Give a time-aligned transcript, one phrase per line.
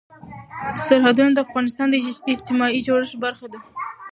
[0.85, 1.95] سرحدونه د افغانستان د
[2.33, 3.59] اجتماعي جوړښت برخه ده.